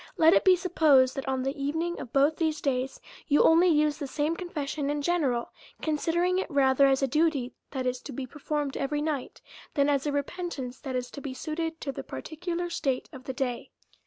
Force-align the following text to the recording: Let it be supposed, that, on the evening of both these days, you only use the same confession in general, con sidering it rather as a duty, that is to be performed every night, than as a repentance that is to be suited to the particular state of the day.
Let 0.17 0.33
it 0.33 0.43
be 0.43 0.55
supposed, 0.55 1.15
that, 1.15 1.27
on 1.27 1.43
the 1.43 1.55
evening 1.61 1.99
of 1.99 2.11
both 2.11 2.37
these 2.37 2.59
days, 2.59 2.99
you 3.27 3.43
only 3.43 3.67
use 3.67 3.99
the 3.99 4.07
same 4.07 4.35
confession 4.35 4.89
in 4.89 5.03
general, 5.03 5.51
con 5.79 5.97
sidering 5.97 6.39
it 6.39 6.49
rather 6.49 6.87
as 6.87 7.03
a 7.03 7.07
duty, 7.07 7.53
that 7.69 7.85
is 7.85 8.01
to 8.01 8.11
be 8.11 8.25
performed 8.25 8.75
every 8.75 9.03
night, 9.03 9.41
than 9.75 9.89
as 9.89 10.07
a 10.07 10.11
repentance 10.11 10.79
that 10.79 10.95
is 10.95 11.11
to 11.11 11.21
be 11.21 11.35
suited 11.35 11.79
to 11.81 11.91
the 11.91 12.01
particular 12.03 12.67
state 12.71 13.09
of 13.13 13.25
the 13.25 13.33
day. 13.33 13.69